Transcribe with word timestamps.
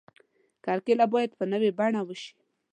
کرکیله 0.65 1.05
باید 1.13 1.31
په 1.37 1.43
نوې 1.51 1.71
بڼه 1.77 2.01
وشي. 2.07 2.31